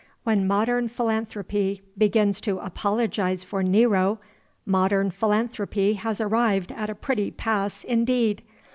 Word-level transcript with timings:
When 0.23 0.47
modern 0.47 0.87
philanthropy 0.87 1.83
begins 1.95 2.41
to 2.41 2.57
apologize 2.57 3.43
for 3.43 3.61
Nero, 3.61 4.19
modern 4.65 5.11
philanthropy 5.11 5.93
has 5.93 6.19
arrived 6.19 6.71
at 6.71 6.89
a 6.89 6.95
pretty 6.95 7.29
pass 7.29 7.83
indeed! 7.83 8.41